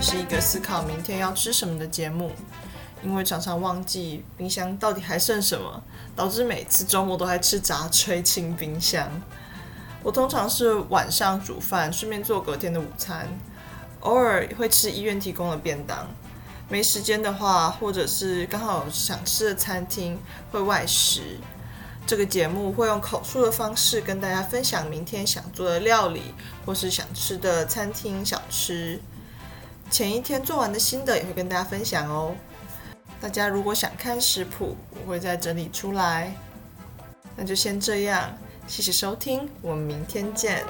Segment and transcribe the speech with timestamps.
[0.00, 2.30] 是一个思考明天要吃什么的节目，
[3.02, 5.82] 因为常常忘记冰箱到底还剩什么，
[6.14, 9.10] 导致每次周末都还吃炸炊清冰箱。
[10.02, 13.28] 我通常是晚上煮饭，顺便做隔天的午餐，
[14.00, 16.06] 偶尔会吃医院提供的便当。
[16.68, 20.18] 没时间的话，或者是刚好有想吃的餐厅
[20.52, 21.38] 会外食。
[22.06, 26.22] 这个节目会用口述的方式跟大家分享明天想做的料理，
[26.64, 29.00] 或是想吃的餐厅小吃。
[29.90, 32.34] 前一天做完的心得也会跟大家分享哦。
[33.20, 36.32] 大家如果想看食谱我会再整理出来。
[37.36, 40.64] 那就先这样谢谢收听我们明天见。